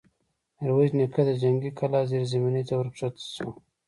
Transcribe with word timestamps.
ميرويس 0.59 0.91
نيکه 0.97 1.21
د 1.27 1.31
جنګي 1.41 1.71
کلا 1.79 1.99
زېرزميني 2.09 2.63
ته 2.67 2.73
ور 2.77 2.87
کښه 2.93 3.09
شو. 3.33 3.47